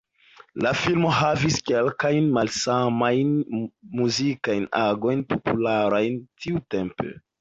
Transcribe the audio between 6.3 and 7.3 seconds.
tiutempe.